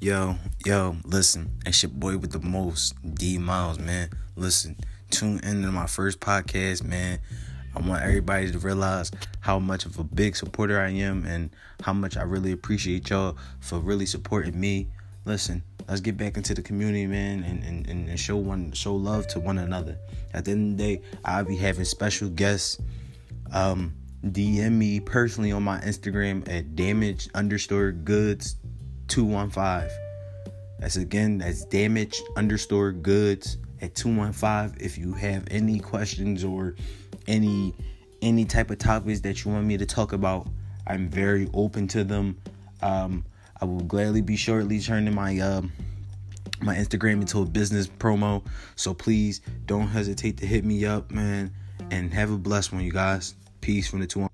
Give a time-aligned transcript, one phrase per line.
[0.00, 0.34] Yo,
[0.66, 4.10] yo, listen, it's your boy with the most, D Miles, man.
[4.34, 4.76] Listen,
[5.10, 7.20] tune in to my first podcast, man.
[7.76, 11.50] I want everybody to realize how much of a big supporter I am and
[11.82, 14.88] how much I really appreciate y'all for really supporting me.
[15.24, 19.28] Listen, let's get back into the community, man, and, and, and show one show love
[19.28, 19.96] to one another.
[20.34, 22.78] At the end of the day, I'll be having special guests.
[23.52, 23.94] Um,
[24.24, 28.56] DM me personally on my Instagram at damage underscore goods
[29.10, 29.90] 215.
[30.78, 34.82] That's again, that's damage underscore goods at 215.
[34.82, 36.74] If you have any questions or
[37.26, 37.74] any
[38.22, 40.46] any type of topics that you want me to talk about,
[40.86, 42.38] I'm very open to them.
[42.82, 43.24] Um,
[43.60, 45.72] I will gladly be shortly turning my um
[46.62, 48.44] my Instagram into a business promo.
[48.76, 51.52] So please don't hesitate to hit me up, man.
[51.90, 53.34] And have a blessed one, you guys.
[53.60, 54.29] Peace from the two.